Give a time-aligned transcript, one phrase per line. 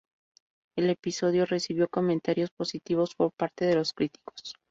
[0.75, 4.55] El episodio recibió comentarios positivos por parte de los críticos.